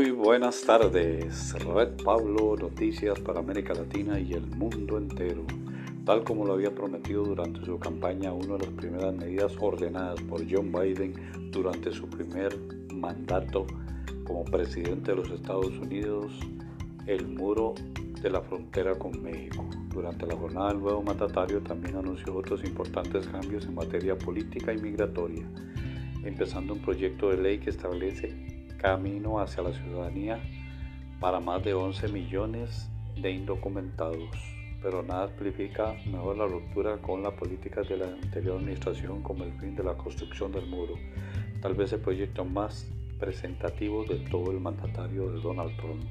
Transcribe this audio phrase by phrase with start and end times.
[0.00, 5.44] Muy buenas tardes, Red Pablo, noticias para América Latina y el mundo entero.
[6.06, 10.40] Tal como lo había prometido durante su campaña, una de las primeras medidas ordenadas por
[10.50, 11.12] John Biden
[11.50, 12.56] durante su primer
[12.94, 13.66] mandato
[14.24, 16.32] como presidente de los Estados Unidos,
[17.06, 17.74] el muro
[18.22, 19.68] de la frontera con México.
[19.92, 24.78] Durante la jornada del nuevo mandatario también anunció otros importantes cambios en materia política y
[24.78, 25.46] migratoria,
[26.24, 30.40] empezando un proyecto de ley que establece camino hacia la ciudadanía
[31.20, 32.88] para más de 11 millones
[33.20, 34.30] de indocumentados,
[34.82, 39.52] pero nada explica mejor la ruptura con la política de la anterior administración como el
[39.54, 40.94] fin de la construcción del muro,
[41.60, 46.04] tal vez el proyecto más presentativo de todo el mandatario de Donald Trump.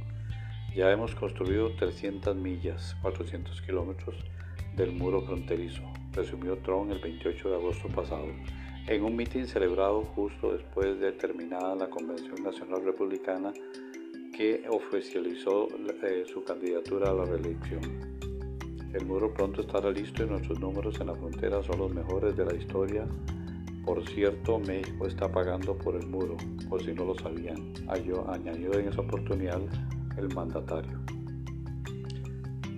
[0.75, 4.15] Ya hemos construido 300 millas, 400 kilómetros
[4.75, 5.81] del muro fronterizo,
[6.13, 8.27] resumió Trump el 28 de agosto pasado,
[8.89, 13.53] en un mitin celebrado justo después de terminada la Convención Nacional Republicana
[14.35, 15.67] que oficializó
[16.01, 17.81] eh, su candidatura a la reelección.
[18.91, 22.45] El muro pronto estará listo y nuestros números en la frontera son los mejores de
[22.45, 23.05] la historia.
[23.85, 26.35] Por cierto, México está pagando por el muro,
[26.67, 29.61] por si no lo sabían, añadió en esa oportunidad
[30.17, 31.18] el mandatario.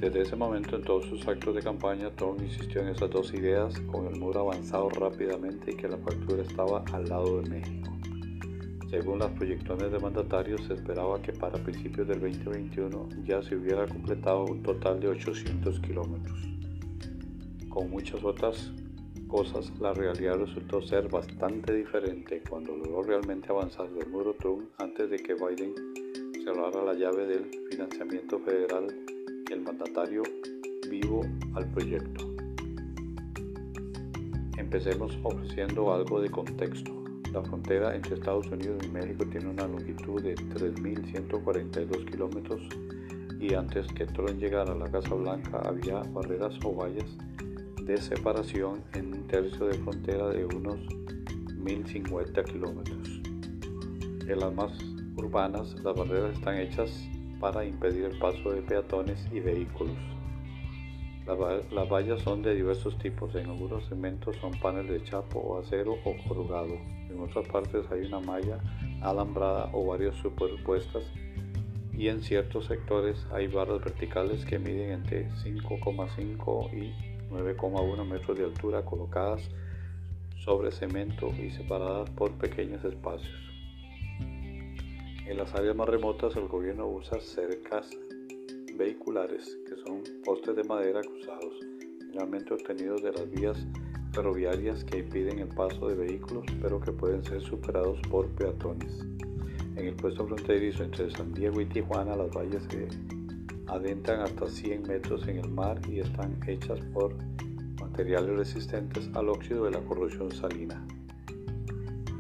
[0.02, 3.80] Desde ese momento en todos sus actos de campaña, Trump insistió en esas dos ideas,
[3.82, 7.92] con el muro avanzado rápidamente y que la factura estaba al lado de México.
[8.90, 13.86] Según las proyecciones de mandatarios, se esperaba que para principios del 2021 ya se hubiera
[13.86, 16.40] completado un total de 800 kilómetros.
[17.70, 18.72] Con muchas otras
[19.28, 25.12] cosas, la realidad resultó ser bastante diferente cuando logró realmente avanzar del muro Trump antes
[25.12, 25.76] de que Biden
[26.44, 28.88] cerrara la llave del financiamiento federal
[29.72, 30.24] mandatario
[30.90, 31.22] vivo
[31.54, 32.30] al proyecto.
[34.58, 36.92] Empecemos ofreciendo algo de contexto.
[37.32, 42.62] La frontera entre Estados Unidos y México tiene una longitud de 3.142 kilómetros
[43.40, 47.18] y antes que Trump llegara a la Casa Blanca había barreras o vallas
[47.86, 53.22] de separación en un tercio de frontera de unos 1.050 kilómetros.
[54.28, 54.74] En las más
[55.16, 56.92] urbanas, las barreras están hechas
[57.42, 59.98] para impedir el paso de peatones y vehículos.
[61.26, 65.96] Las vallas son de diversos tipos, en algunos segmentos son paneles de chapo o acero
[66.06, 66.74] o corrugado,
[67.10, 68.60] en otras partes hay una malla
[69.02, 71.04] alambrada o varias superpuestas
[71.94, 76.94] y en ciertos sectores hay barras verticales que miden entre 5,5 y
[77.32, 79.42] 9,1 metros de altura colocadas
[80.38, 83.51] sobre cemento y separadas por pequeños espacios.
[85.32, 87.90] En las áreas más remotas el gobierno usa cercas
[88.76, 91.54] vehiculares, que son postes de madera cruzados,
[92.00, 93.66] generalmente obtenidos de las vías
[94.12, 99.06] ferroviarias que impiden el paso de vehículos, pero que pueden ser superados por peatones.
[99.78, 102.90] En el puesto fronterizo entre San Diego y Tijuana, las vallas se
[103.68, 107.16] adentran hasta 100 metros en el mar y están hechas por
[107.80, 110.86] materiales resistentes al óxido de la corrosión salina.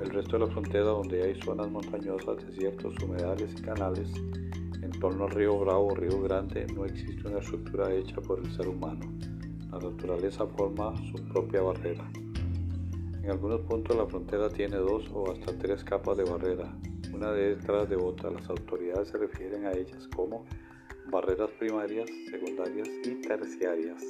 [0.01, 4.11] El resto de la frontera donde hay zonas montañosas, desiertos, humedales y canales,
[4.81, 8.51] en torno al río Bravo o río Grande, no existe una estructura hecha por el
[8.51, 9.01] ser humano.
[9.71, 12.09] La naturaleza forma su propia barrera.
[13.23, 16.75] En algunos puntos la frontera tiene dos o hasta tres capas de barrera,
[17.13, 18.31] una de ellas de otra.
[18.31, 20.45] Las autoridades se refieren a ellas como
[21.11, 24.03] barreras primarias, secundarias y terciarias.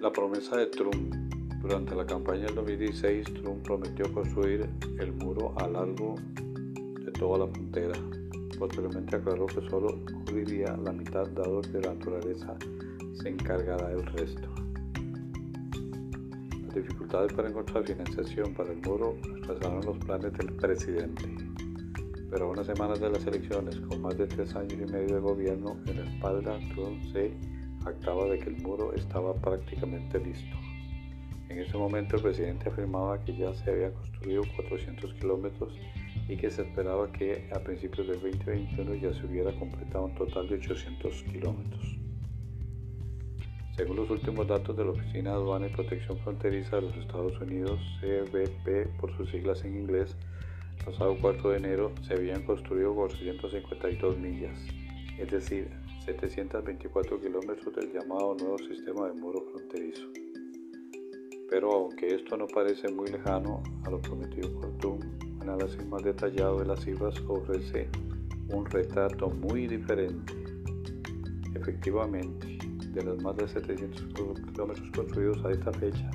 [0.00, 1.22] La promesa de Trump
[1.62, 4.68] durante la campaña del 2016, Trump prometió construir
[4.98, 6.16] el muro a largo
[6.74, 7.94] de toda la frontera.
[8.58, 12.56] Posteriormente aclaró que solo cubriría la mitad dado que la naturaleza
[13.14, 14.48] se encargará del resto.
[16.66, 21.24] Las dificultades para encontrar financiación para el muro retrasaron los planes del presidente.
[22.28, 25.20] Pero a unas semanas de las elecciones, con más de tres años y medio de
[25.20, 27.32] gobierno en la espalda, Trump se
[27.84, 30.71] actaba de que el muro estaba prácticamente listo.
[31.52, 35.78] En ese momento el presidente afirmaba que ya se había construido 400 kilómetros
[36.26, 40.48] y que se esperaba que a principios del 2021 ya se hubiera completado un total
[40.48, 41.98] de 800 kilómetros.
[43.76, 47.38] Según los últimos datos de la Oficina de Aduana y Protección Fronteriza de los Estados
[47.38, 50.16] Unidos, CBP por sus siglas en inglés,
[50.86, 54.58] pasado 4 de enero se habían construido 452 millas,
[55.18, 55.68] es decir,
[56.06, 60.21] 724 kilómetros del llamado nuevo sistema de muro fronterizo.
[61.52, 66.60] Pero aunque esto no parece muy lejano a lo prometido por un análisis más detallado
[66.60, 67.90] de las cifras ofrece
[68.48, 70.32] un retrato muy diferente.
[71.54, 72.56] Efectivamente,
[72.94, 74.02] de los más de 700
[74.50, 76.10] kilómetros construidos a esta fecha,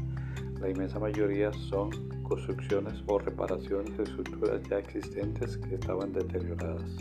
[0.59, 1.91] La inmensa mayoría son
[2.23, 6.97] construcciones o reparaciones de estructuras ya existentes que estaban deterioradas.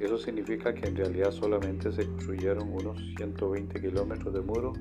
[0.00, 4.72] Eso significa que en realidad solamente se construyeron unos 120 kilómetros de muro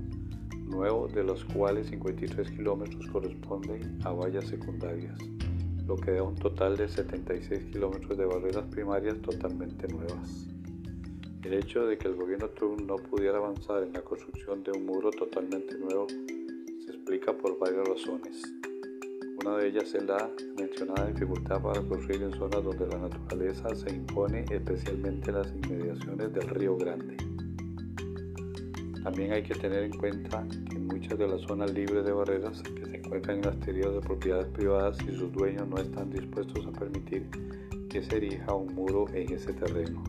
[0.67, 5.17] nuevo, de los cuales 53 kilómetros corresponden a vallas secundarias,
[5.85, 10.47] lo que da un total de 76 kilómetros de barreras primarias totalmente nuevas.
[11.43, 14.85] El hecho de que el gobierno Trump no pudiera avanzar en la construcción de un
[14.85, 18.43] muro totalmente nuevo se explica por varias razones.
[19.45, 23.93] Una de ellas es la mencionada dificultad para construir en zonas donde la naturaleza se
[23.93, 27.26] impone, especialmente en las inmediaciones del Río Grande.
[29.07, 32.97] También hay que tener en cuenta que muchas de las zonas libres de barreras se
[32.97, 37.25] encuentran en las de propiedades privadas y sus dueños no están dispuestos a permitir
[37.89, 40.03] que se erija un muro en ese terreno.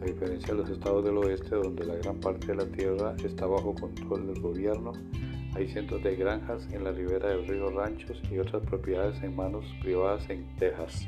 [0.00, 3.46] A diferencia de los estados del oeste, donde la gran parte de la tierra está
[3.46, 4.92] bajo control del gobierno,
[5.56, 9.64] hay cientos de granjas en la ribera del río Ranchos y otras propiedades en manos
[9.82, 11.04] privadas en Texas.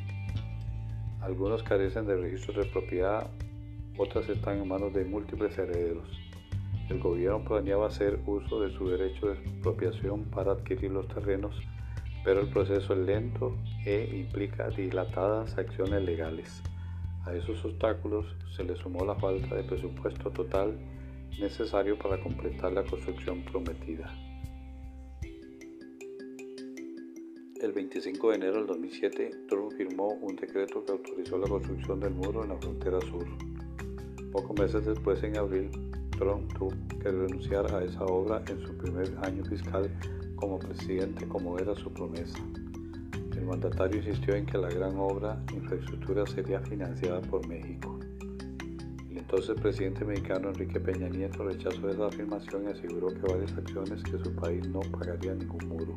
[1.20, 3.30] Algunos carecen de registros de propiedad,
[3.96, 6.22] otras están en manos de múltiples herederos.
[6.92, 11.58] El gobierno planeaba hacer uso de su derecho de expropiación para adquirir los terrenos,
[12.22, 13.56] pero el proceso es lento
[13.86, 16.62] e implica dilatadas acciones legales.
[17.24, 20.78] A esos obstáculos se le sumó la falta de presupuesto total
[21.40, 24.14] necesario para completar la construcción prometida.
[27.62, 32.12] El 25 de enero del 2007, Trump firmó un decreto que autorizó la construcción del
[32.12, 33.24] muro en la frontera sur.
[34.30, 35.70] Pocos meses después, en abril,
[36.12, 36.70] Trump tuvo
[37.00, 39.90] que renunciar a esa obra en su primer año fiscal
[40.36, 42.38] como presidente, como era su promesa.
[43.36, 47.98] El mandatario insistió en que la gran obra infraestructura sería financiada por México.
[49.10, 54.02] El entonces presidente mexicano Enrique Peña Nieto rechazó esa afirmación y aseguró que varias acciones
[54.02, 55.96] que su país no pagaría ningún muro.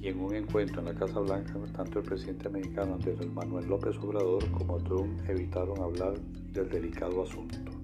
[0.00, 3.96] Y en un encuentro en la Casa Blanca, tanto el presidente mexicano Andrés Manuel López
[3.98, 6.14] Obrador como Trump evitaron hablar
[6.52, 7.77] del delicado asunto.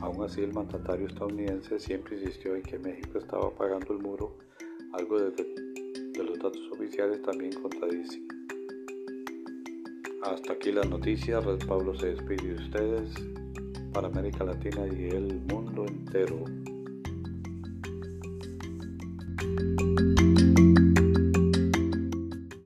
[0.00, 4.36] Aún así, el mandatario estadounidense siempre insistió en que México estaba pagando el muro,
[4.92, 5.30] algo de
[6.14, 8.26] de los datos oficiales también contradicen.
[10.22, 11.44] Hasta aquí las noticias.
[11.44, 13.14] Red Pablo se despide de ustedes
[13.92, 16.44] para América Latina y el mundo entero.